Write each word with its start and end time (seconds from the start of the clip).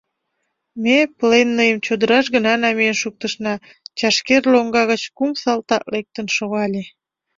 Ме 0.83 0.97
пленныйым 1.17 1.77
чодыраш 1.85 2.25
гына 2.35 2.53
намиен 2.63 2.95
шуктышна— 3.01 3.53
чашкер 3.97 4.43
лоҥга 4.51 4.83
гыч 4.91 5.01
кум 5.17 5.31
салтак 5.41 5.83
лектын 5.93 6.27
шогале. 6.35 6.83